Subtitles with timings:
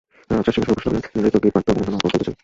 [0.37, 2.35] রাজা সিংহাসনে উপবিষ্ট ছিলেন, নৃত্য-গীত-বাদ্য ও অন্যান্য আমোদ-প্রমোদ চলিতেছিল।